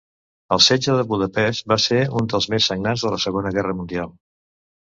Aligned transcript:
El 0.55 0.61
Setge 0.67 0.95
de 0.99 1.03
Budapest 1.11 1.69
va 1.73 1.77
ser 1.85 1.99
un 2.21 2.31
dels 2.33 2.49
més 2.55 2.71
sagnants 2.73 3.07
de 3.07 3.15
la 3.15 3.23
Segona 3.27 3.53
Guerra 3.59 3.77
Mundial. 3.83 4.11